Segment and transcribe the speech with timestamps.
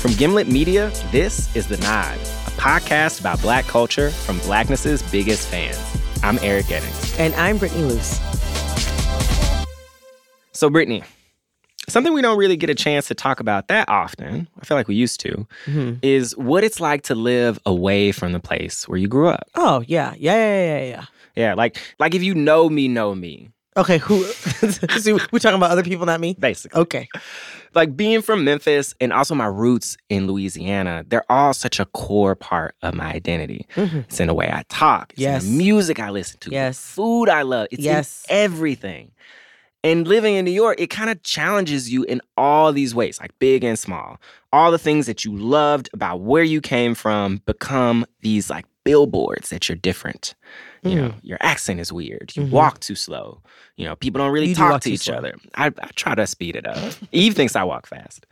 [0.00, 5.48] From Gimlet Media, this is The Nod, a podcast about Black culture from Blackness's biggest
[5.48, 5.78] fans.
[6.22, 7.18] I'm Eric Eddings.
[7.20, 8.18] And I'm Brittany Luce.
[10.52, 11.02] So, Brittany,
[11.88, 14.88] something we don't really get a chance to talk about that often, I feel like
[14.88, 15.94] we used to, Mm-hmm.
[16.02, 19.48] is what it's like to live away from the place where you grew up.
[19.54, 20.14] Oh, yeah.
[20.18, 21.04] Yeah, yeah, yeah, yeah.
[21.36, 24.24] Yeah, like like if you know me, know me, Okay, who?
[24.98, 26.34] so we're talking about other people, not me?
[26.38, 26.80] basically.
[26.80, 27.08] Okay.
[27.74, 32.34] Like being from Memphis and also my roots in Louisiana, they're all such a core
[32.34, 33.66] part of my identity.
[33.76, 34.04] Mhm.
[34.04, 35.44] It's in the way I talk, it's Yes.
[35.44, 36.78] in the music I listen to, the Yes.
[36.80, 38.24] food I love, it's Yes.
[38.28, 39.12] in everything.
[39.82, 43.30] And living in New York, it kind of challenges you in all these ways, like
[43.38, 44.18] big and small.
[44.52, 49.48] All the things that you loved about where you came from become these like billboards
[49.48, 50.34] that you're different.
[50.82, 52.32] You know, your accent is weird.
[52.34, 52.50] You Mhm.
[52.50, 53.42] walk too slow.
[53.76, 55.16] You know, people don't really You talk walk to each slow.
[55.16, 55.34] other.
[55.56, 56.92] I, I try to speed it up.
[57.12, 58.26] Eve thinks I walk fast.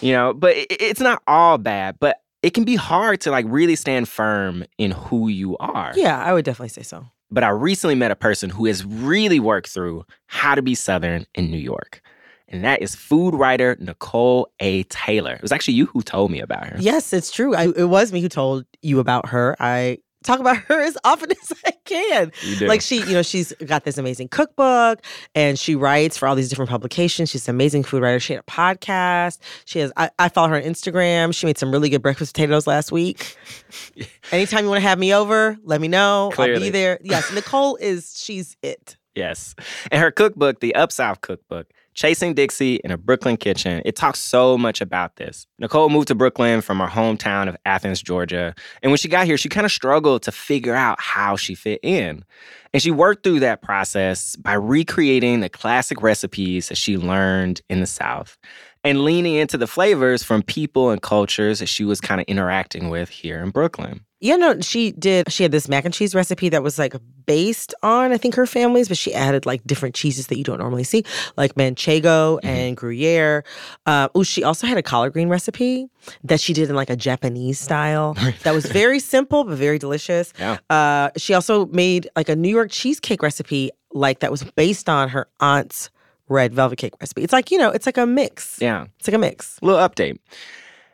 [0.00, 1.96] You know, but it, it's not all bad.
[2.00, 5.92] But it can be hard to like really stand firm in who you are.
[5.94, 7.04] Yeah, I would definitely say so.
[7.30, 11.26] But I recently met a person who has really worked through how to be Southern
[11.34, 12.00] in New York.
[12.48, 14.82] And that is food writer Nicole A.
[14.84, 15.34] Taylor.
[15.34, 16.76] It was actually you who told me about her.
[16.80, 17.54] Yes, it's true.
[17.54, 19.54] I, it was me who told you about her.
[19.60, 22.32] I talk about her as often as I can.
[22.60, 25.04] Like she, you know, she's got this amazing cookbook
[25.34, 27.30] and she writes for all these different publications.
[27.30, 28.20] She's an amazing food writer.
[28.20, 29.38] She had a podcast.
[29.64, 31.34] She has I, I follow her on Instagram.
[31.34, 33.36] She made some really good breakfast potatoes last week.
[34.32, 36.32] Anytime you want to have me over, let me know.
[36.38, 36.98] I'll be there.
[37.02, 38.96] Yes, Nicole is she's it.
[39.14, 39.54] Yes.
[39.90, 44.20] And her cookbook, the Up South cookbook, Chasing Dixie in a Brooklyn Kitchen, it talks
[44.20, 45.46] so much about this.
[45.58, 48.54] Nicole moved to Brooklyn from her hometown of Athens, Georgia.
[48.82, 51.80] And when she got here, she kind of struggled to figure out how she fit
[51.82, 52.24] in.
[52.72, 57.80] And she worked through that process by recreating the classic recipes that she learned in
[57.80, 58.38] the South
[58.84, 62.88] and leaning into the flavors from people and cultures that she was kind of interacting
[62.88, 64.00] with here in Brooklyn.
[64.20, 65.32] Yeah, no, she did.
[65.32, 68.46] She had this mac and cheese recipe that was like based on, I think, her
[68.46, 71.04] family's, but she added like different cheeses that you don't normally see,
[71.38, 73.44] like manchego and Gruyere.
[73.86, 75.88] Uh, oh, she also had a collard green recipe
[76.22, 80.34] that she did in like a Japanese style that was very simple but very delicious.
[80.38, 80.58] Yeah.
[80.68, 85.08] Uh, she also made like a New York cheesecake recipe, like that was based on
[85.08, 85.88] her aunt's
[86.28, 87.22] red velvet cake recipe.
[87.22, 88.58] It's like, you know, it's like a mix.
[88.60, 88.86] Yeah.
[88.98, 89.58] It's like a mix.
[89.62, 90.18] little update.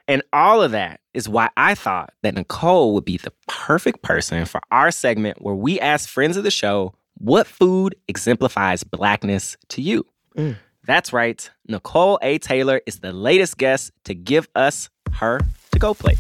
[0.08, 4.44] And all of that is why I thought that Nicole would be the perfect person
[4.44, 9.82] for our segment where we ask friends of the show what food exemplifies blackness to
[9.82, 10.06] you.
[10.36, 10.56] Mm.
[10.84, 11.50] That's right.
[11.66, 12.38] Nicole A.
[12.38, 15.40] Taylor is the latest guest to give us her
[15.72, 16.18] to go plate.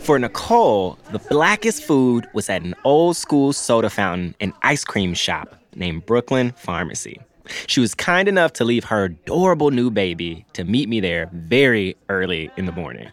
[0.00, 5.14] For Nicole, the blackest food was at an old school soda fountain and ice cream
[5.14, 7.20] shop named Brooklyn Pharmacy.
[7.66, 11.96] She was kind enough to leave her adorable new baby to meet me there very
[12.08, 13.08] early in the morning.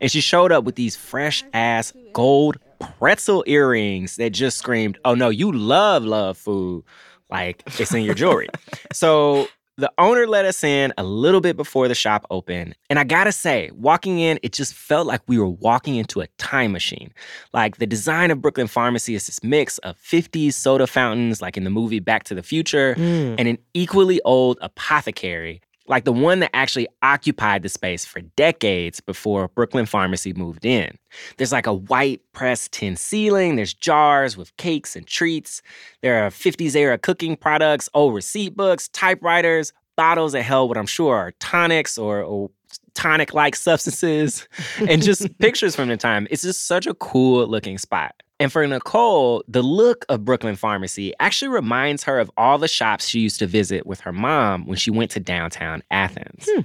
[0.00, 5.14] And she showed up with these fresh ass gold pretzel earrings that just screamed, Oh
[5.14, 6.84] no, you love, love food.
[7.30, 8.48] Like it's in your jewelry.
[8.92, 9.48] so
[9.78, 12.74] the owner let us in a little bit before the shop opened.
[12.88, 16.26] And I gotta say, walking in, it just felt like we were walking into a
[16.38, 17.12] time machine.
[17.52, 21.64] Like the design of Brooklyn Pharmacy is this mix of 50s soda fountains, like in
[21.64, 23.34] the movie Back to the Future, Mm.
[23.38, 29.00] and an equally old apothecary, like the one that actually occupied the space for decades
[29.00, 30.96] before Brooklyn Pharmacy moved in.
[31.36, 35.62] There's like a white pressed tin ceiling, there's jars with cakes and treats.
[36.02, 40.86] There are 50s era cooking products, old receipt books, typewriters, bottles that held what I'm
[40.86, 42.50] sure are tonics or, or
[42.94, 44.46] tonic like substances,
[44.88, 46.26] and just pictures from the time.
[46.30, 48.14] It's just such a cool looking spot.
[48.38, 53.08] And for Nicole, the look of Brooklyn Pharmacy actually reminds her of all the shops
[53.08, 56.46] she used to visit with her mom when she went to downtown Athens.
[56.50, 56.60] Hmm.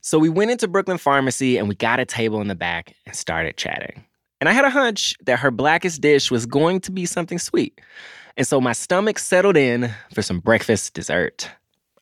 [0.00, 3.14] So we went into Brooklyn Pharmacy and we got a table in the back and
[3.14, 4.04] started chatting.
[4.40, 7.80] And I had a hunch that her blackest dish was going to be something sweet.
[8.36, 11.48] And so my stomach settled in for some breakfast dessert.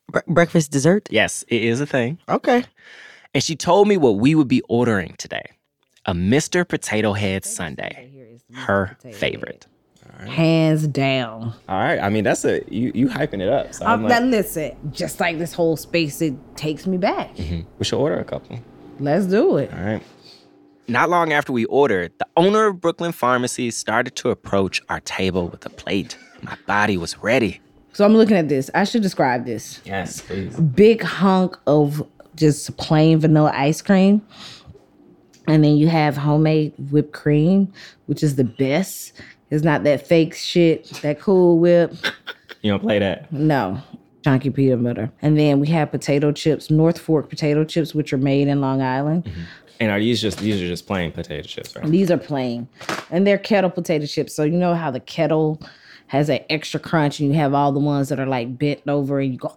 [0.08, 1.08] Bre- breakfast dessert?
[1.10, 2.18] Yes, it is a thing.
[2.28, 2.64] Okay.
[3.34, 5.50] And she told me what we would be ordering today
[6.06, 6.66] a Mr.
[6.66, 8.08] Potato Head Sundae,
[8.54, 9.66] her favorite.
[10.26, 11.54] hands down.
[11.68, 11.98] All right.
[11.98, 13.72] I mean, that's a, you, you hyping it up.
[13.74, 17.30] So Um, now listen, just like this whole space, it takes me back.
[17.38, 18.58] we should order a couple.
[18.98, 19.72] Let's do it.
[19.72, 20.02] All right.
[20.88, 25.48] Not long after we ordered, the owner of Brooklyn Pharmacy started to approach our table
[25.48, 26.18] with a plate.
[26.42, 27.60] My body was ready.
[27.92, 28.70] So I'm looking at this.
[28.74, 29.80] I should describe this.
[29.84, 30.56] Yes, please.
[30.58, 34.22] Big hunk of just plain vanilla ice cream.
[35.50, 37.72] And then you have homemade whipped cream,
[38.06, 39.12] which is the best.
[39.50, 41.92] It's not that fake shit, that cool whip.
[42.62, 43.32] You don't play that.
[43.32, 43.82] No,
[44.22, 45.10] chunky peanut butter.
[45.22, 48.80] And then we have potato chips, North Fork potato chips, which are made in Long
[48.80, 49.24] Island.
[49.24, 49.40] Mm-hmm.
[49.80, 51.84] And are these just these are just plain potato chips, right?
[51.84, 52.68] These are plain,
[53.10, 54.32] and they're kettle potato chips.
[54.32, 55.60] So you know how the kettle
[56.06, 59.18] has that extra crunch, and you have all the ones that are like bent over,
[59.18, 59.56] and you go.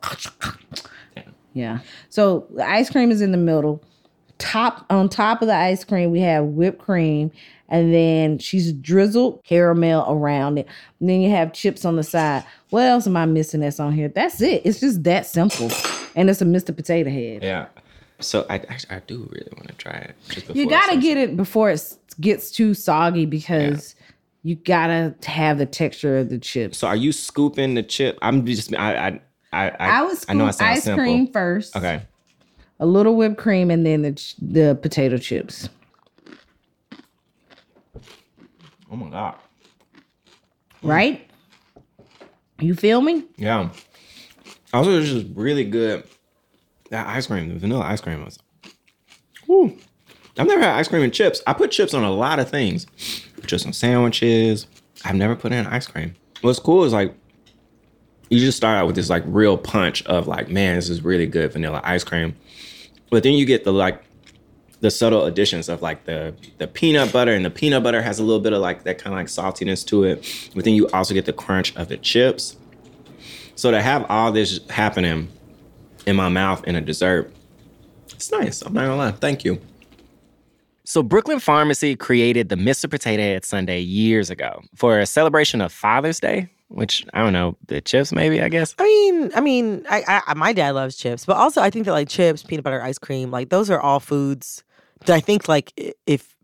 [1.53, 1.79] Yeah.
[2.09, 3.83] So the ice cream is in the middle.
[4.43, 7.31] Top on top of the ice cream, we have whipped cream,
[7.69, 10.67] and then she's drizzled caramel around it.
[10.99, 12.43] And then you have chips on the side.
[12.69, 14.09] What else am I missing that's on here?
[14.09, 14.61] That's it.
[14.65, 15.71] It's just that simple,
[16.15, 16.75] and it's a Mr.
[16.75, 17.41] Potato Head.
[17.41, 17.67] Yeah.
[18.19, 20.15] So I actually I do really want to try it.
[20.29, 21.01] Just You gotta starts.
[21.03, 23.95] get it before it gets too soggy because
[24.43, 26.77] you gotta have the texture of the chips.
[26.77, 28.19] So are you scooping the chip?
[28.21, 29.19] I'm just I I
[29.53, 31.03] I I, I was I know it scoop sounds ice simple.
[31.03, 31.75] cream first.
[31.77, 32.01] Okay.
[32.79, 35.69] A little whipped cream, and then the the potato chips.
[38.91, 39.35] Oh my god.
[40.81, 41.29] Right?
[42.59, 43.23] You feel me?
[43.37, 43.69] Yeah.
[44.73, 46.03] Also, it's just really good.
[46.89, 48.37] That ice cream, the vanilla ice cream was.
[49.45, 49.77] Whew.
[50.37, 51.41] I've never had ice cream and chips.
[51.45, 52.87] I put chips on a lot of things,
[53.45, 54.67] just on sandwiches.
[55.05, 56.15] I've never put in ice cream.
[56.41, 57.15] What's cool is like,
[58.29, 61.27] you just start out with this like real punch of like, man, this is really
[61.27, 62.35] good vanilla ice cream.
[63.09, 64.03] But then you get the like,
[64.79, 68.23] the subtle additions of like the the peanut butter, and the peanut butter has a
[68.23, 70.49] little bit of like that kind of like saltiness to it.
[70.53, 72.57] But then you also get the crunch of the chips.
[73.55, 75.29] So to have all this happening
[76.05, 77.31] in my mouth in a dessert,
[78.11, 78.61] it's nice.
[78.61, 79.11] I'm not gonna lie.
[79.11, 79.61] Thank you.
[80.83, 82.89] So Brooklyn Pharmacy created the Mr.
[82.89, 87.55] Potato Head Sundae years ago for a celebration of Father's Day, which I don't know,
[87.67, 88.75] the chips maybe, I guess.
[88.79, 91.91] I mean, I mean, I, I my dad loves chips, but also I think that
[91.93, 94.63] like chips, peanut butter, ice cream, like those are all foods
[95.05, 95.71] that I think like
[96.07, 96.35] if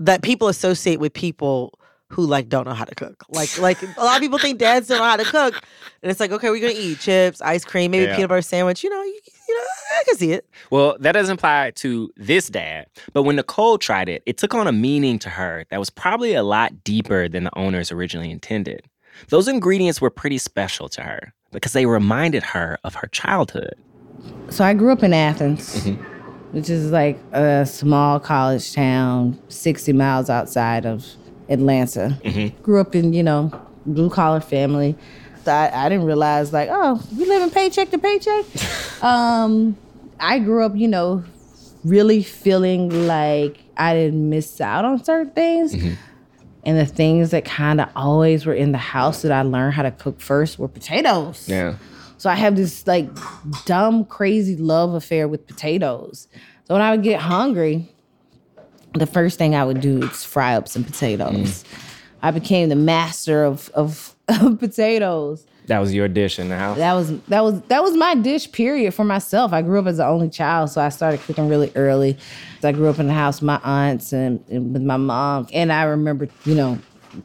[0.00, 1.78] that people associate with people
[2.10, 3.24] who like don't know how to cook.
[3.28, 5.54] Like like a lot of people think dads don't know how to cook,
[6.02, 8.16] and it's like okay, we're gonna eat chips, ice cream, maybe Yeah.
[8.16, 8.82] peanut butter sandwich.
[8.82, 9.64] You know, you, you know,
[10.00, 10.48] I can see it.
[10.70, 14.66] Well, that doesn't apply to this dad, but when Nicole tried it, it took on
[14.66, 18.86] a meaning to her that was probably a lot deeper than the owners originally intended.
[19.28, 23.74] Those ingredients were pretty special to her because they reminded her of her childhood.
[24.50, 26.02] So I grew up in Athens, mm-hmm.
[26.52, 31.06] which is like a small college town, 60 miles outside of
[31.48, 32.18] Atlanta.
[32.24, 32.62] Mm-hmm.
[32.62, 33.52] Grew up in, you know,
[33.86, 34.96] blue collar family.
[35.44, 38.44] So I, I didn't realize like, oh, we living paycheck to paycheck.
[39.02, 39.76] um,
[40.20, 41.24] I grew up, you know,
[41.84, 45.74] really feeling like I didn't miss out on certain things.
[45.74, 45.94] Mm-hmm.
[46.68, 49.84] And the things that kind of always were in the house that I learned how
[49.84, 51.48] to cook first were potatoes.
[51.48, 51.76] Yeah.
[52.18, 53.08] So I have this like
[53.64, 56.28] dumb, crazy love affair with potatoes.
[56.64, 57.90] So when I would get hungry,
[58.92, 61.64] the first thing I would do is fry up some potatoes.
[61.64, 61.64] Mm.
[62.20, 65.46] I became the master of, of, of potatoes.
[65.68, 66.78] That was your dish in the house.
[66.78, 69.52] That was that was that was my dish period for myself.
[69.52, 72.16] I grew up as the only child, so I started cooking really early.
[72.60, 75.46] So I grew up in the house with my aunts and, and with my mom.
[75.52, 76.78] And I remember, you know,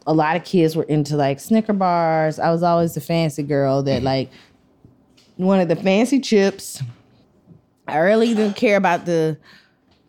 [0.06, 2.38] a lot of kids were into like Snicker bars.
[2.38, 4.06] I was always the fancy girl that mm-hmm.
[4.06, 4.30] like
[5.38, 6.84] wanted the fancy chips.
[7.88, 9.38] I really didn't care about the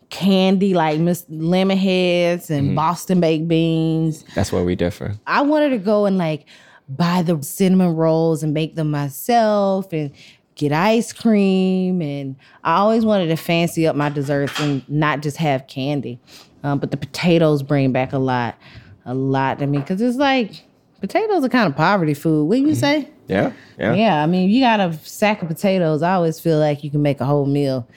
[0.09, 2.75] candy like Miss Lemon Heads and mm-hmm.
[2.75, 4.25] Boston baked beans.
[4.35, 5.15] That's where we differ.
[5.25, 6.45] I wanted to go and like
[6.89, 10.11] buy the cinnamon rolls and make them myself and
[10.55, 12.01] get ice cream.
[12.01, 16.19] And I always wanted to fancy up my desserts and not just have candy.
[16.63, 18.55] Um, but the potatoes bring back a lot,
[19.05, 20.63] a lot to me because it's like
[21.01, 22.45] potatoes are kind of poverty food.
[22.45, 23.09] What you say?
[23.27, 23.51] Yeah.
[23.77, 23.93] Yeah.
[23.93, 26.01] Yeah, I mean, you got a sack of potatoes.
[26.03, 27.87] I always feel like you can make a whole meal.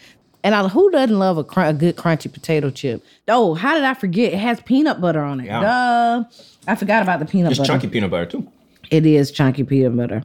[0.45, 3.05] And I, who doesn't love a, cr- a good crunchy potato chip?
[3.27, 4.33] Oh, how did I forget?
[4.33, 5.47] It has peanut butter on it.
[5.47, 5.61] Yeah.
[5.61, 6.25] Duh.
[6.67, 7.73] I forgot about the peanut It's butter.
[7.73, 8.51] chunky peanut butter too.
[8.91, 10.23] It is chunky peanut butter.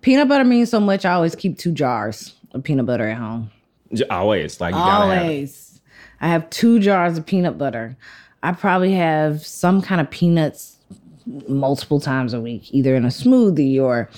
[0.00, 1.04] Peanut butter means so much.
[1.04, 3.50] I always keep two jars of peanut butter at home.
[4.10, 4.60] Always.
[4.60, 5.22] Like you gotta have.
[5.22, 5.80] Always.
[6.20, 7.96] I have two jars of peanut butter.
[8.42, 10.78] I probably have some kind of peanuts
[11.48, 14.10] multiple times a week, either in a smoothie or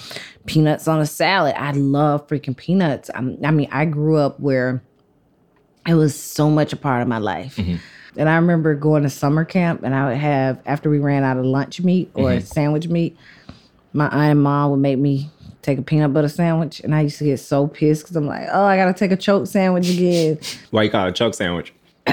[0.46, 1.54] peanuts on a salad.
[1.56, 3.10] I love freaking peanuts.
[3.14, 4.82] I'm, I mean, I grew up where
[5.86, 7.56] it was so much a part of my life.
[7.56, 7.76] Mm-hmm.
[8.16, 11.36] And I remember going to summer camp and I would have, after we ran out
[11.36, 12.44] of lunch meat or mm-hmm.
[12.44, 13.16] sandwich meat,
[13.92, 15.30] my aunt and mom would make me
[15.62, 16.80] take a peanut butter sandwich.
[16.80, 19.10] And I used to get so pissed because I'm like, oh, I got to take
[19.10, 20.38] a choke sandwich again.
[20.70, 21.72] Why you call it a choke sandwich?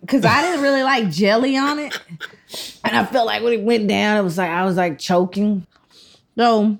[0.00, 2.00] Because I didn't really like jelly on it.
[2.82, 5.66] And I felt like when it went down, it was like, I was like choking.
[6.34, 6.78] So,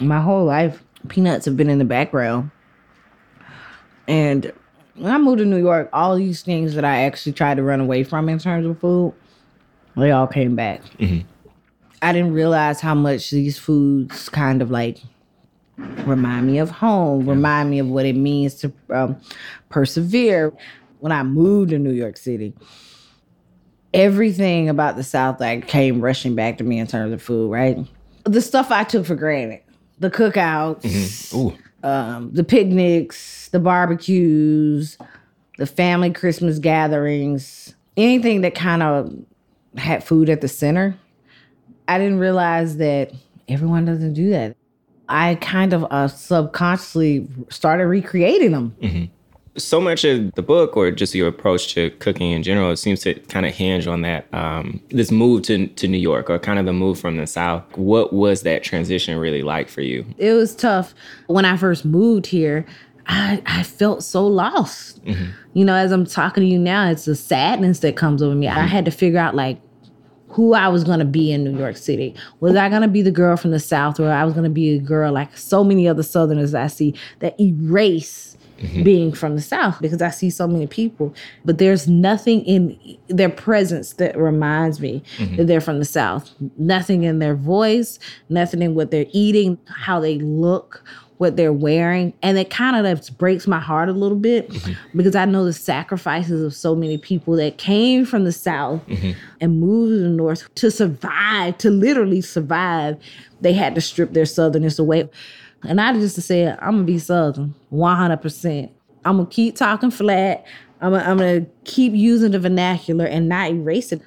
[0.00, 2.52] my whole life, peanuts have been in the background.
[4.08, 4.50] And
[4.94, 7.80] When I moved to New York, all these things that I actually tried to run
[7.80, 9.12] away from in terms of food,
[9.94, 10.80] they all came back.
[10.98, 11.28] Mm-hmm.
[12.02, 14.98] I didn't realize how much these foods kind of like
[16.04, 19.16] remind me of home, remind me of what it means to um,
[19.68, 20.52] persevere.
[21.00, 22.54] When I moved to New York City,
[23.92, 27.50] everything about the South like came rushing back to me in terms of food.
[27.50, 27.78] Right,
[28.24, 29.62] the stuff I took for granted,
[29.98, 31.56] the cookouts, Ooh.
[31.86, 34.98] um, the picnics, the barbecues,
[35.58, 39.14] the family Christmas gatherings, anything that kind of
[39.76, 40.96] had food at the center.
[41.88, 43.12] I didn't realize that
[43.48, 44.56] everyone doesn't do that.
[45.08, 49.10] I kind of uh, subconsciously started recreating them.
[49.56, 53.00] so much of the book or just your approach to cooking in general it seems
[53.00, 56.58] to kind of hinge on that um, this move to, to new york or kind
[56.58, 60.32] of the move from the south what was that transition really like for you It
[60.34, 60.92] was tough.
[61.28, 62.66] When I first moved here,
[63.06, 65.00] I, I felt so lost.
[65.54, 68.48] You know, as I'm talking to you now, it's the sadness that comes over me.
[68.48, 69.58] I had to figure out like
[70.28, 72.14] who I was going to be in New York City.
[72.40, 74.50] Was I going to be the girl from the South, or I was going to
[74.50, 78.82] be a girl like so many other Southerners I see that erase mm-hmm.
[78.82, 81.14] being from the South because I see so many people,
[81.44, 82.78] but there's nothing in
[83.08, 85.36] their presence that reminds me mm-hmm.
[85.36, 86.34] that they're from the South.
[86.58, 90.84] Nothing in their voice, nothing in what they're eating, how they look,
[91.18, 92.12] what they're wearing.
[92.22, 94.52] And it kind of breaks my heart a little bit
[94.94, 98.82] because I know the sacrifices of so many people that came from the South
[99.40, 102.96] and moved to the North to survive, to literally survive.
[103.40, 105.08] They had to strip their Southernness away.
[105.62, 108.70] And I just said, I'm gonna be Southern, 100%.
[109.04, 110.44] I'm gonna keep talking flat.
[110.80, 114.02] I'm gonna, I'm gonna keep using the vernacular and not erase it.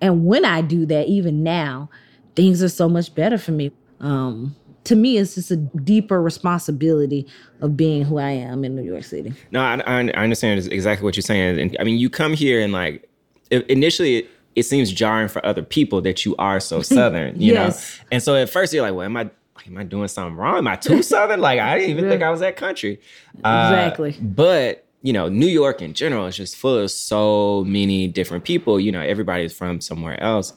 [0.00, 1.88] And when I do that, even now,
[2.34, 3.72] things are so much better for me.
[4.00, 7.26] Um, to me, it's just a deeper responsibility
[7.60, 9.32] of being who I am in New York City.
[9.50, 12.60] no i, I I understand exactly what you're saying and i mean you come here
[12.60, 13.08] and like
[13.50, 17.98] initially it, it seems jarring for other people that you are so southern you Yes.
[17.98, 19.30] know and so at first you're like well am i
[19.66, 22.30] am i doing something wrong am i too southern like i didn't even think i
[22.30, 23.00] was that country
[23.44, 24.16] Uh, Exactly.
[24.20, 28.80] but you know new york in general is just full of so many different people
[28.80, 30.52] you know everybody's from somewhere else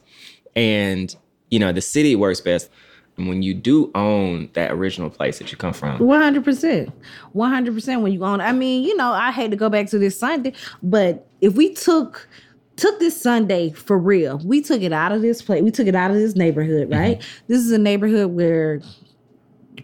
[0.56, 1.16] and
[1.50, 2.70] you know the city works best
[3.18, 6.92] when you do own that original place that you come from One hundred percent,
[7.32, 8.02] one hundred percent.
[8.02, 10.54] When you own I mean, you know, I hate to go back to this sundae,
[10.84, 12.28] but if we took
[12.76, 15.96] took this sundae for real, we took it out of this place, we took it
[15.96, 17.00] out of this neighborhood, mm-hmm.
[17.00, 17.22] right?
[17.48, 18.82] This is a neighborhood where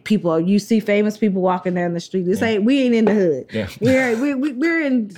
[0.04, 2.26] people you see famous people walking down the street.
[2.26, 3.46] This ain't we ain't in the hood.
[3.52, 3.68] Yeah.
[3.82, 5.12] We're we, we, we're in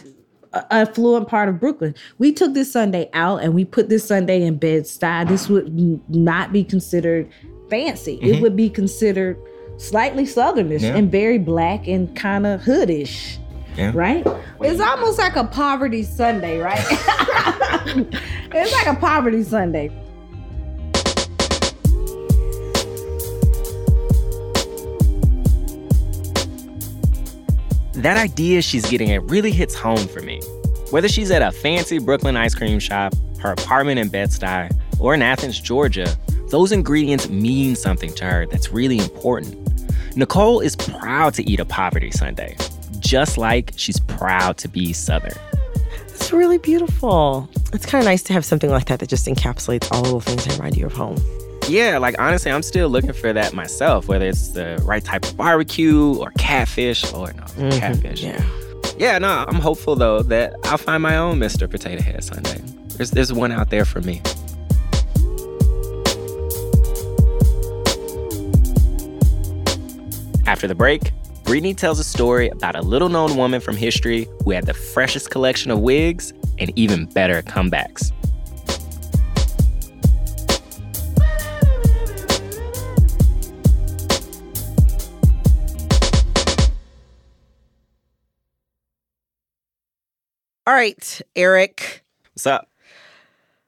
[0.54, 1.96] a affluent part of Brooklyn.
[2.20, 5.28] We took this sundae out and we put this sundae in Bed-Stuy.
[5.28, 5.74] This would
[6.10, 7.28] not be considered
[7.74, 8.20] fancy.
[8.22, 8.42] It mm-hmm.
[8.44, 9.36] would be considered
[9.78, 10.96] slightly southernish Yeah.
[10.96, 13.40] and very black and kind of hoodish.
[13.76, 13.92] Yeah.
[13.96, 14.24] Right?
[14.62, 16.78] It's almost like a poverty sundae, right?
[18.52, 19.90] it's like a poverty sundae.
[27.94, 30.42] That idea she's getting at really hits home for me.
[30.92, 35.24] Whether she's at a fancy Brooklyn ice cream shop, her apartment in Bed-Stuy, or in
[35.24, 36.16] Athens, Georgia,
[36.54, 39.58] those ingredients mean something to her that's really important.
[40.16, 42.56] Nicole is proud to eat a poverty sundae,
[43.00, 45.34] just like she's proud to be Southern.
[46.10, 47.50] It's really beautiful.
[47.74, 50.20] It's kind of nice to have something like that that just encapsulates all the little
[50.22, 51.18] things that remind you of home.
[51.68, 55.36] Yeah, like honestly, I'm still looking for that myself, whether it's the right type of
[55.36, 57.80] barbecue or catfish or no, mm-hmm.
[57.80, 58.22] catfish.
[58.22, 58.46] Yeah.
[59.00, 61.68] Yeah, no, I'm hopeful though that I'll find my own Mr.
[61.68, 62.62] Potato Head Sundae.
[62.90, 64.22] There's there's one out there for me.
[70.54, 71.12] After the break,
[71.46, 75.32] Brittany tells a story about a little known woman from history who had the freshest
[75.32, 78.12] collection of wigs and even better comebacks.
[90.68, 92.04] All right, Eric,
[92.36, 92.70] What's up?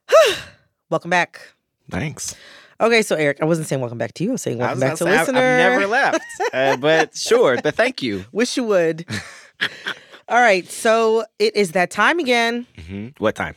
[0.92, 1.42] welcome back.
[1.90, 2.36] Thanks.
[2.82, 4.32] Okay, so Eric, I wasn't saying welcome back to you.
[4.32, 5.40] I was saying welcome back to gonna say, listener.
[5.40, 6.20] I've never left,
[6.54, 7.58] uh, but sure.
[7.62, 8.26] But thank you.
[8.32, 9.06] Wish you would.
[10.28, 12.66] All right, so it is that time again.
[12.88, 13.56] hmm What time?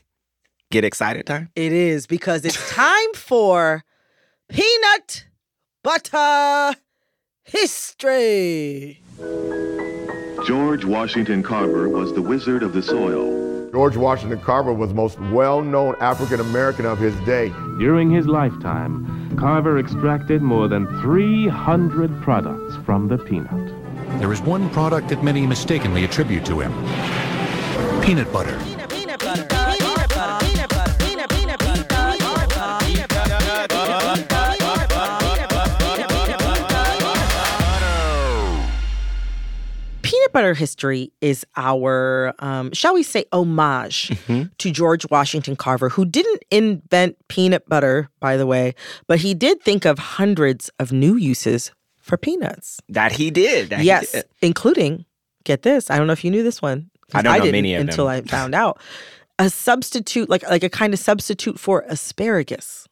[0.71, 1.49] Get excited time?
[1.57, 3.85] It is because it's time for
[4.51, 5.25] peanut
[5.83, 6.77] butter
[7.45, 9.03] history.
[10.47, 13.48] George Washington Carver was the wizard of the soil.
[13.73, 17.49] George Washington Carver was the most well-known African American of his day.
[17.79, 23.75] During his lifetime, Carver extracted more than 300 products from the peanut.
[24.21, 26.73] There is one product that many mistakenly attribute to him
[28.09, 28.59] peanut butter.
[28.65, 28.88] Peanut
[40.29, 44.13] Peanut butter history is our, um, shall we say, homage
[44.59, 48.75] to George Washington Carver, who didn't invent peanut butter, by the way,
[49.07, 52.81] but he did think of hundreds of new uses for peanuts.
[52.89, 53.71] That he did.
[53.71, 54.25] That he yes, did.
[54.43, 55.07] including,
[55.45, 56.91] get this, I don't know if you knew this one.
[57.15, 57.89] I don't know didn't many of them.
[57.89, 58.81] until I found out.
[59.39, 62.88] A substitute, like like a kind of substitute for asparagus.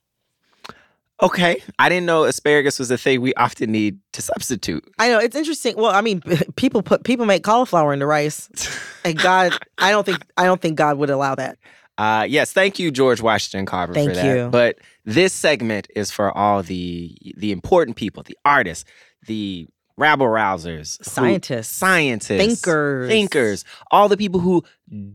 [1.23, 1.63] Okay.
[1.79, 4.85] I didn't know asparagus was a thing we often need to substitute.
[4.99, 5.75] I know it's interesting.
[5.77, 6.21] Well, I mean,
[6.57, 8.49] people put people make cauliflower into rice,
[9.05, 11.59] and God, I don't think I don't think God would allow that.
[11.99, 14.37] Uh, yes, thank you, George Washington Carver, Thank for that.
[14.37, 14.49] you.
[14.51, 18.85] But this segment is for all the the important people, the artists,
[19.27, 21.75] the rabble rousers, who- Scientists.
[21.75, 23.09] scientists, Thinkers.
[23.09, 24.63] thinkers, all the people who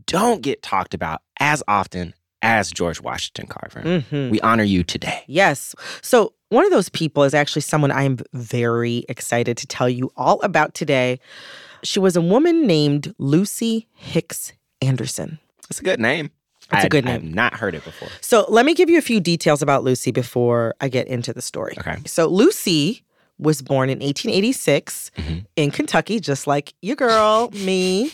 [0.06, 3.80] don't get talked about as often as George Washington Carver.
[3.82, 4.30] Mhm.
[4.30, 5.22] We honor you today.
[5.26, 5.74] Yes.
[6.02, 10.12] So one of those people is actually someone I am very excited to tell you
[10.16, 11.20] all about today.
[11.82, 15.38] She was a woman named Lucy Hicks Anderson.
[15.68, 16.30] That's a good name.
[16.72, 17.10] It's a good name.
[17.10, 17.34] I have name.
[17.34, 18.08] not heard it before.
[18.20, 21.42] So let me give you a few details about Lucy before I get into the
[21.42, 21.74] story.
[21.78, 21.96] Okay.
[22.06, 23.02] So Lucy
[23.38, 25.38] was born in 1886 mm-hmm.
[25.56, 28.12] in Kentucky, just like your girl, me.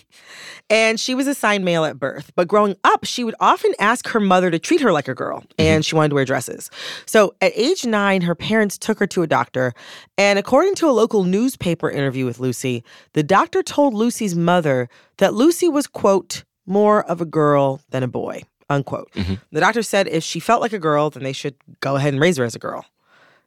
[0.70, 2.32] And she was assigned male at birth.
[2.34, 5.40] But growing up, she would often ask her mother to treat her like a girl,
[5.40, 5.60] mm-hmm.
[5.60, 6.70] and she wanted to wear dresses.
[7.06, 9.72] So at age nine, her parents took her to a doctor.
[10.16, 15.34] And according to a local newspaper interview with Lucy, the doctor told Lucy's mother that
[15.34, 19.10] Lucy was, quote, more of a girl than a boy, unquote.
[19.12, 19.34] Mm-hmm.
[19.52, 22.20] The doctor said if she felt like a girl, then they should go ahead and
[22.20, 22.84] raise her as a girl.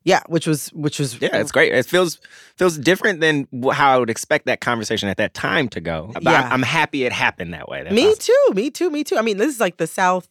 [0.04, 1.74] Yeah, which was which was Yeah, it's great.
[1.74, 2.20] It feels
[2.56, 6.12] feels different than how I would expect that conversation at that time to go.
[6.14, 6.50] But Yeah.
[6.52, 7.84] I'm, happy it happened that way.
[7.84, 8.20] That's me awesome.
[8.20, 9.18] too, me too, me too.
[9.18, 10.28] I mean, this is like the South,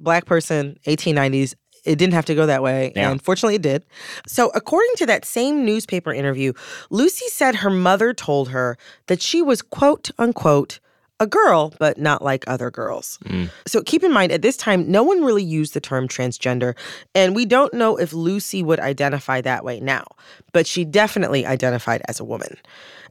[0.00, 1.54] black person, 1890s.
[1.84, 2.92] It didn't have to go that way.
[2.96, 3.10] Yeah.
[3.10, 3.84] And fortunately, it did.
[4.26, 6.54] So, according to that same newspaper interview,
[6.88, 10.80] Lucy said her mother told her that she was, quote unquote,
[11.20, 13.18] a girl, but not like other girls.
[13.24, 13.50] Mm.
[13.66, 16.76] So, keep in mind, at this time, no one really used the term transgender.
[17.14, 20.04] And we don't know if Lucy would identify that way now,
[20.52, 22.56] but she definitely identified as a woman.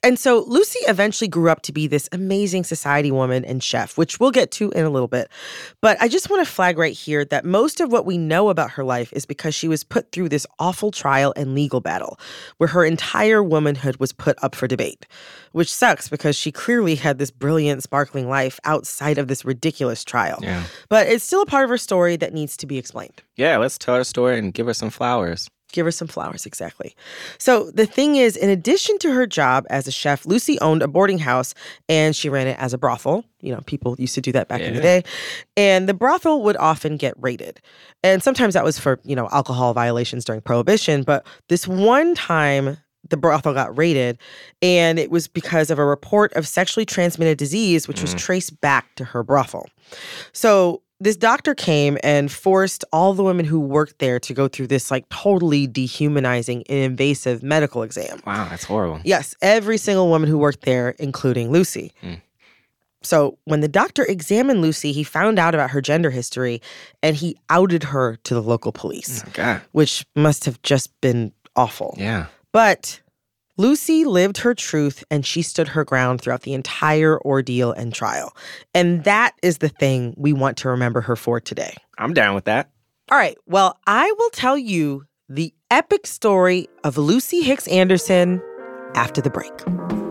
[0.04, 4.20] And so Lucy eventually grew up to be this amazing society woman and chef, which
[4.20, 5.30] we'll get to in a little bit.
[5.80, 8.72] But I just want to flag right here that most of what we know about
[8.72, 12.20] her life is because she was put through this awful trial and legal battle
[12.58, 15.08] where her entire womanhood was put up for debate,
[15.54, 20.39] which sucks because she clearly had this brilliant, sparkling life outside of this ridiculous trial.
[20.42, 20.66] Yeah.
[20.89, 23.24] But it's still a part of her story that needs to be explained.
[23.38, 25.50] Yeah, let's tell her story and give her some flowers.
[25.74, 26.96] Give her some flowers, exactly.
[27.38, 30.88] So the thing is, in addition to her job as a chef, Lucy owned a
[30.88, 31.54] boarding house
[31.90, 33.26] and she ran it as a brothel.
[33.42, 35.04] You know, people used to do that back in the day.
[35.58, 37.60] And the brothel would often get raided.
[38.04, 41.04] And sometimes that was for, you know, alcohol violations during Prohibition.
[41.04, 42.78] But this one time,
[43.10, 44.18] the brothel got raided,
[44.62, 48.18] and it was because of a report of sexually transmitted disease, which was mm.
[48.18, 49.68] traced back to her brothel.
[50.32, 54.68] So this doctor came and forced all the women who worked there to go through
[54.68, 58.22] this like totally dehumanizing and invasive medical exam.
[58.26, 59.02] Wow, that's horrible.
[59.04, 61.92] Yes, every single woman who worked there, including Lucy.
[62.02, 62.22] Mm.
[63.02, 66.62] So when the doctor examined Lucy, he found out about her gender history
[67.02, 69.62] and he outed her to the local police, oh God.
[69.74, 71.96] which must have just been awful.
[71.98, 72.28] Yeah.
[72.54, 73.02] But
[73.58, 78.36] Lucy lived her truth and she stood her ground throughout the entire ordeal and trial.
[78.74, 81.76] And that is the thing we want to remember her for today.
[81.98, 82.72] I'm down with that.
[83.12, 88.42] All right, well, I will tell you the epic story of Lucy Hicks Anderson
[88.96, 90.03] after the break.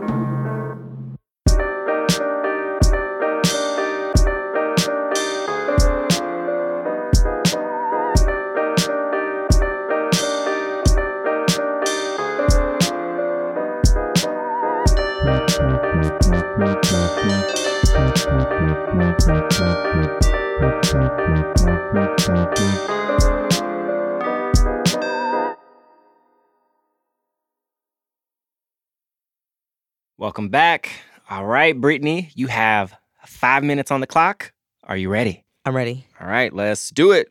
[30.17, 30.89] Welcome back.
[31.29, 34.53] All right, Brittany, you have five minutes on the clock.
[34.83, 35.43] Are you ready?
[35.65, 36.07] I'm ready.
[36.19, 37.27] All right, let's do it.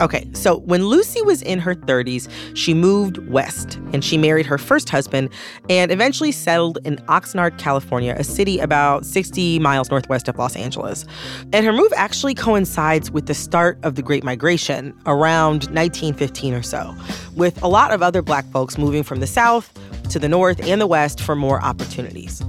[0.00, 4.58] Okay, so when Lucy was in her 30s, she moved west and she married her
[4.58, 5.30] first husband
[5.70, 11.04] and eventually settled in Oxnard, California, a city about 60 miles northwest of Los Angeles.
[11.52, 16.62] And her move actually coincides with the start of the Great Migration around 1915 or
[16.62, 16.92] so,
[17.36, 19.72] with a lot of other black folks moving from the south
[20.10, 22.42] to the north and the west for more opportunities.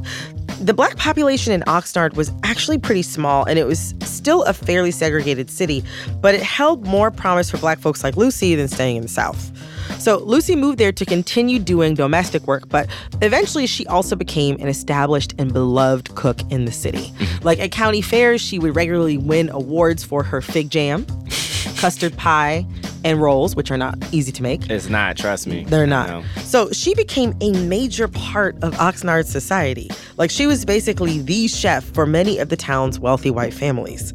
[0.62, 4.90] The black population in Oxnard was actually pretty small and it was still a fairly
[4.92, 5.84] segregated city,
[6.22, 9.52] but it held more promise for black folks like Lucy than staying in the South.
[10.00, 12.88] So Lucy moved there to continue doing domestic work, but
[13.22, 17.14] eventually she also became an established and beloved cook in the city.
[17.44, 21.06] Like at county fairs, she would regularly win awards for her fig jam,
[21.78, 22.66] custard pie,
[23.06, 24.70] and rolls, which are not easy to make.
[24.70, 25.64] It's not, trust me.
[25.64, 26.10] They're not.
[26.10, 26.24] No.
[26.42, 29.90] So she became a major part of Oxnard's society.
[30.18, 34.12] Like she was basically the chef for many of the town's wealthy white families.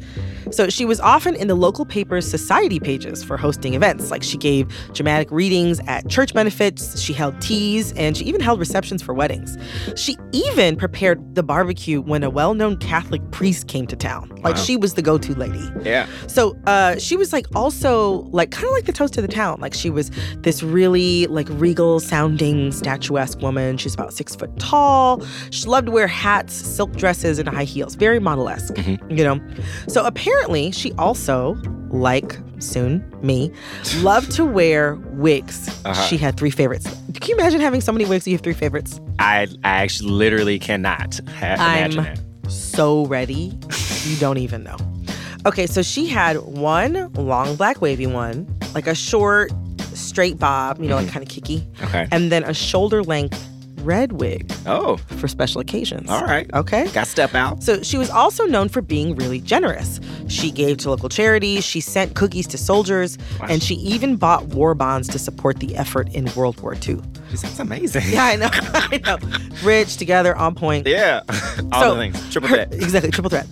[0.51, 4.11] So she was often in the local paper's society pages for hosting events.
[4.11, 8.59] Like she gave dramatic readings at church benefits, she held teas, and she even held
[8.59, 9.57] receptions for weddings.
[9.95, 14.29] She even prepared the barbecue when a well-known Catholic priest came to town.
[14.43, 14.61] Like Wow.
[14.61, 15.69] she was the go-to lady.
[15.83, 16.07] Yeah.
[16.27, 19.59] So uh, she was like also like kind of like the toast of the town.
[19.61, 23.77] Like she was this really like regal sounding statuesque woman.
[23.77, 25.23] She's about six foot tall.
[25.51, 27.95] She loved to wear hats, silk dresses, and high heels.
[27.95, 28.77] Very model esque,
[29.09, 29.39] you know.
[29.87, 30.40] So apparently
[30.71, 31.55] she also
[31.89, 33.51] like soon me
[33.97, 35.67] loved to wear wigs.
[35.85, 35.93] Uh-huh.
[36.07, 36.85] She had three favorites.
[37.13, 38.27] Can you imagine having so many wigs?
[38.27, 38.99] You have three favorites.
[39.19, 42.51] I, I actually literally cannot ha- imagine I'm that.
[42.51, 43.57] so ready.
[44.05, 44.77] you don't even know.
[45.45, 49.51] Okay, so she had one long black wavy one, like a short
[49.93, 52.07] straight bob, you know, like kind of kicky, Okay.
[52.11, 53.47] and then a shoulder length
[53.81, 56.09] red wig Oh, for special occasions.
[56.09, 56.49] all right.
[56.53, 56.85] Okay.
[56.91, 57.63] Got to step out.
[57.63, 59.99] So she was also known for being really generous.
[60.27, 63.17] She gave to local charities, she sent cookies to soldiers,
[63.49, 67.01] and she even bought war bonds to support the effort in World War II.
[67.29, 68.03] This sounds amazing.
[68.07, 68.49] Yeah, I know.
[68.53, 69.17] I know.
[69.63, 70.87] Rich, together, on point.
[70.87, 71.21] Yeah.
[71.71, 72.31] All So, the things.
[72.31, 72.73] Triple her- threat.
[72.73, 73.47] Exactly, triple threat.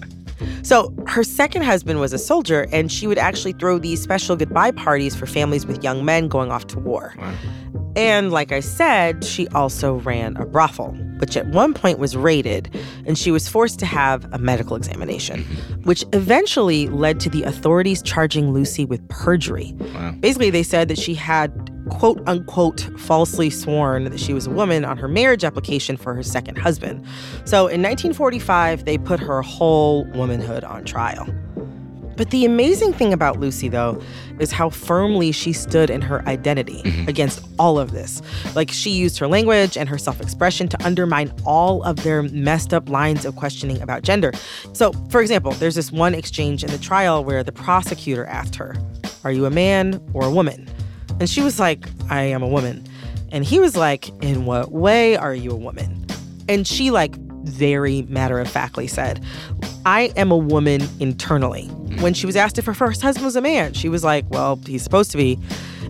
[0.61, 4.71] So her second husband was a soldier, and she would actually throw these special goodbye
[4.71, 7.13] parties for families with young men going off to war.
[7.17, 7.33] Wow.
[7.95, 12.73] And like I said, she also ran a brothel, which at one point was raided,
[13.05, 15.81] and she was forced to have a medical examination, mm-hmm.
[15.83, 19.75] which eventually led to the authorities charging Lucy with perjury.
[19.93, 20.11] Wow.
[20.19, 21.51] Basically, they said that she had
[21.89, 26.23] quote unquote falsely sworn that she was a woman on her marriage application for her
[26.23, 27.03] second husband.
[27.45, 31.27] So in 1945, they put her whole womanhood on trial.
[32.19, 33.97] But the amazing thing about Lucy, though,
[34.39, 37.07] is how firmly she stood in her identity mm-hmm.
[37.07, 38.21] against all of this.
[38.55, 42.73] Like, she used her language and her self expression to undermine all of their messed
[42.73, 44.33] up lines of questioning about gender.
[44.73, 48.75] So, for example, there's this one exchange in the trial where the prosecutor asked her,
[49.23, 50.67] Are you a man or a woman?
[51.21, 52.85] And she was like, I am a woman.
[53.31, 56.05] And he was like, In what way are you a woman?
[56.49, 59.23] And she, like, very matter of factly said,
[59.85, 61.69] I am a woman internally.
[62.01, 64.59] When she was asked if her first husband was a man, she was like, Well,
[64.65, 65.37] he's supposed to be.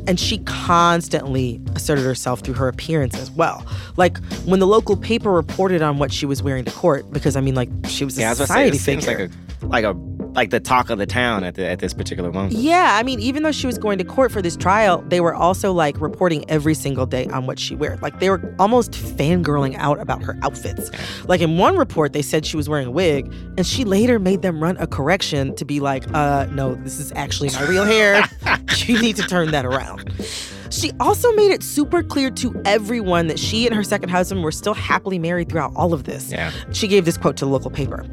[0.07, 3.65] And she constantly asserted herself through her appearance as well.
[3.95, 7.41] Like when the local paper reported on what she was wearing to court, because I
[7.41, 9.29] mean, like she was a Yeah, I was say, society it seems like a,
[9.61, 9.93] like a,
[10.33, 12.53] like the talk of the town at the, at this particular moment.
[12.53, 15.33] Yeah, I mean, even though she was going to court for this trial, they were
[15.33, 17.97] also like reporting every single day on what she wear.
[18.01, 20.91] Like they were almost fangirling out about her outfits.
[21.27, 24.41] Like in one report, they said she was wearing a wig, and she later made
[24.41, 28.23] them run a correction to be like, uh, no, this is actually my real hair.
[28.85, 30.13] you need to turn that around.
[30.71, 34.51] She also made it super clear to everyone that she and her second husband were
[34.51, 36.31] still happily married throughout all of this.
[36.31, 36.51] Yeah.
[36.73, 38.05] She gave this quote to the local paper.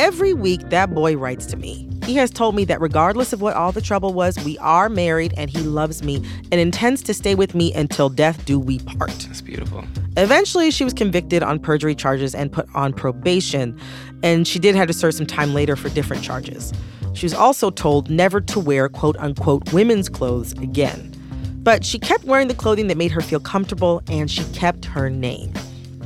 [0.00, 1.86] Every week, that boy writes to me.
[2.06, 5.34] He has told me that regardless of what all the trouble was, we are married
[5.36, 9.10] and he loves me and intends to stay with me until death do we part.
[9.10, 9.84] That's beautiful.
[10.16, 13.78] Eventually, she was convicted on perjury charges and put on probation,
[14.22, 16.72] and she did have to serve some time later for different charges.
[17.12, 21.14] She was also told never to wear quote unquote women's clothes again.
[21.62, 25.10] But she kept wearing the clothing that made her feel comfortable, and she kept her
[25.10, 25.52] name.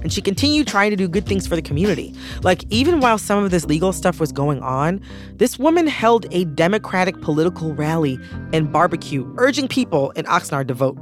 [0.05, 2.15] And she continued trying to do good things for the community.
[2.43, 5.01] Like, even while some of this legal stuff was going on,
[5.37, 8.21] this woman held a Democratic political rally
[8.53, 10.99] and barbecue, urging people in Oxnard to vote.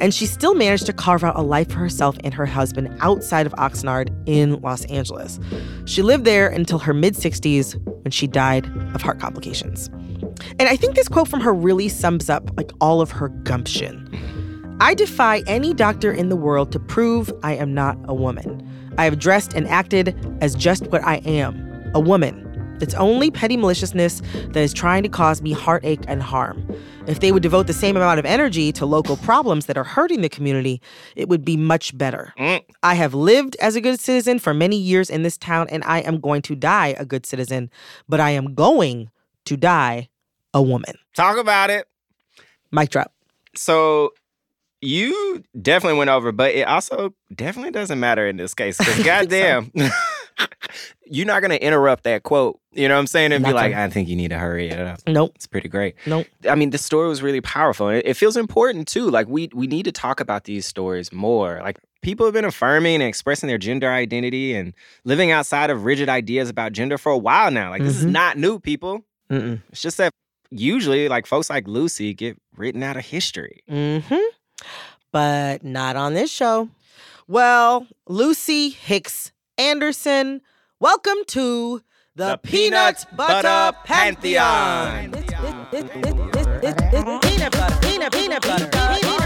[0.00, 3.46] And she still managed to carve out a life for herself and her husband outside
[3.46, 5.38] of Oxnard in Los Angeles.
[5.84, 9.88] She lived there until her mid 60s when she died of heart complications.
[10.58, 14.08] And I think this quote from her really sums up like all of her gumption.
[14.82, 18.68] I defy any doctor in the world to prove I am not a woman.
[18.98, 22.48] I have dressed and acted as just what I am a woman.
[22.80, 26.68] It's only petty maliciousness that is trying to cause me heartache and harm.
[27.06, 30.20] If they would devote the same amount of energy to local problems that are hurting
[30.20, 30.82] the community,
[31.14, 32.34] it would be much better.
[32.36, 32.64] Mm.
[32.82, 36.00] I have lived as a good citizen for many years in this town, and I
[36.00, 37.70] am going to die a good citizen,
[38.08, 39.10] but I am going
[39.44, 40.08] to die
[40.52, 40.96] a woman.
[41.14, 41.86] Talk about it.
[42.72, 43.12] Mic drop.
[43.54, 44.12] So
[44.82, 48.76] you definitely went over, but it also definitely doesn't matter in this case.
[48.78, 49.70] Because goddamn,
[51.06, 52.58] You're not gonna interrupt that quote.
[52.72, 53.32] You know what I'm saying?
[53.32, 53.74] And be like.
[53.74, 55.00] I think you need to hurry it up.
[55.06, 55.32] Nope.
[55.34, 55.94] It's pretty great.
[56.06, 56.26] Nope.
[56.48, 57.90] I mean, the story was really powerful.
[57.90, 59.10] It, it feels important too.
[59.10, 61.60] Like we we need to talk about these stories more.
[61.62, 64.72] Like people have been affirming and expressing their gender identity and
[65.04, 67.68] living outside of rigid ideas about gender for a while now.
[67.70, 68.10] Like this is Mhm.
[68.12, 69.02] not new, people.
[69.30, 69.60] Mm-mm.
[69.70, 70.12] It's just that
[70.50, 73.62] usually, like folks like Lucy get written out of history.
[73.70, 74.16] Mm-hmm.
[75.12, 76.68] But not on this show.
[77.28, 80.40] Well, Lucy Hicks Anderson,
[80.80, 81.82] welcome to
[82.16, 85.12] the, The Peanut Peanut Butter, Butter Pantheon.
[85.12, 85.66] Pantheon.
[87.20, 89.21] Peanut butter, peanut, peanut butter, peanut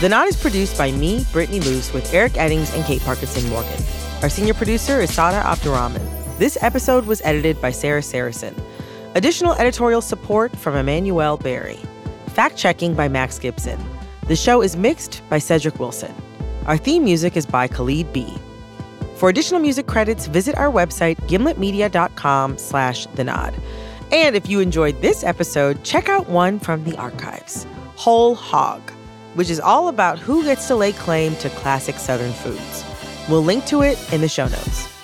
[0.00, 3.82] The Nod is produced by me, Brittany Luce, with Eric Eddings and Kate Parkinson Morgan.
[4.22, 6.38] Our senior producer is Sada Abdurrahman.
[6.38, 8.56] This episode was edited by Sarah Sarasohn.
[9.16, 11.80] Additional editorial support from Emmanuel Berry.
[12.28, 13.76] Fact checking by Max Gibson.
[14.28, 16.14] The show is mixed by Cedric Wilson.
[16.66, 18.32] Our theme music is by Khalid B.
[19.16, 23.52] For additional music credits, visit our website, gimletmedia.com slash the nod.
[24.12, 28.92] And if you enjoyed this episode, check out one from the archives, Whole Hog,
[29.38, 32.84] which is all about who gets to lay claim to classic Southern foods.
[33.28, 34.97] We'll link to it in the show notes.